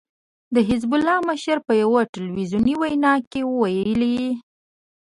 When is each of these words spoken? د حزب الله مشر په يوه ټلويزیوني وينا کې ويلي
د 0.55 0.55
حزب 0.69 0.91
الله 0.97 1.17
مشر 1.29 1.57
په 1.67 1.73
يوه 1.81 2.01
ټلويزیوني 2.13 2.73
وينا 2.81 3.13
کې 3.31 3.41
ويلي 3.61 4.21